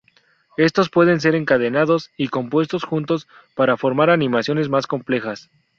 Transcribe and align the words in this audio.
Estos 0.57 0.89
pueden 0.89 1.21
ser 1.21 1.35
encadenados 1.35 2.09
y 2.17 2.29
compuestos 2.29 2.85
juntos 2.85 3.27
para 3.53 3.77
formar 3.77 4.09
animaciones 4.09 4.67
más 4.67 4.87
complejas. 4.87 5.51